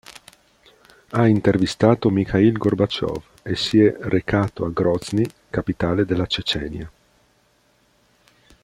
Ha 1.09 1.27
intervistato 1.27 2.09
Michail 2.09 2.53
Gorbačëv, 2.53 3.21
è 3.43 3.53
si 3.53 3.81
è 3.83 3.95
recato 3.99 4.65
a 4.65 4.71
Groznyj, 4.71 5.31
capitale 5.51 6.05
della 6.05 6.25
Cecenia. 6.25 6.91